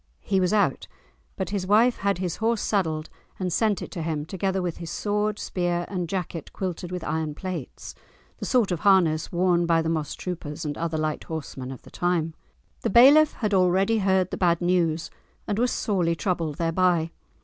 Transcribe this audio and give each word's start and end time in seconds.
He 0.21 0.39
was 0.39 0.51
out, 0.51 0.87
but 1.35 1.51
his 1.51 1.67
wife 1.67 1.97
had 1.97 2.17
his 2.17 2.37
horse 2.37 2.63
saddled 2.63 3.07
and 3.37 3.53
sent 3.53 3.83
it 3.83 3.91
to 3.91 4.01
him, 4.01 4.25
together 4.25 4.59
with 4.59 4.77
his 4.77 4.89
sword, 4.89 5.37
spear, 5.37 5.85
and 5.89 6.09
jacket 6.09 6.51
quilted 6.53 6.91
with 6.91 7.03
iron 7.03 7.35
plates, 7.35 7.93
the 8.39 8.45
sort 8.47 8.71
of 8.71 8.79
harness 8.79 9.31
worn 9.31 9.67
by 9.67 9.83
the 9.83 9.89
moss 9.89 10.15
troopers 10.15 10.65
and 10.65 10.75
other 10.75 10.97
light 10.97 11.25
horsemen 11.25 11.69
of 11.71 11.83
the 11.83 11.91
time. 11.91 12.33
The 12.79 12.89
bailiff 12.89 13.33
had 13.33 13.53
already 13.53 13.99
heard 13.99 14.31
the 14.31 14.37
bad 14.37 14.59
news, 14.59 15.11
and 15.47 15.59
was 15.59 15.69
sorely 15.69 16.15
troubled 16.15 16.55
thereby. 16.57 17.11